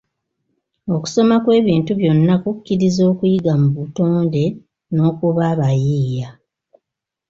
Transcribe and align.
Okusoma 0.95 1.35
kw'ebintu 1.43 1.91
byonna 1.99 2.33
kukkiriza 2.43 3.01
okuyiga 3.11 3.53
mu 3.61 3.67
butonde 3.75 4.43
n'okuba 4.93 5.41
abayiiya. 5.53 6.29